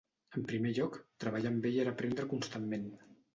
En 0.37 0.45
primer 0.51 0.71
lloc, 0.77 0.97
treballar 1.25 1.51
amb 1.51 1.67
ell 1.73 1.77
era 1.83 1.93
aprendre 1.97 2.27
constantment. 2.33 2.89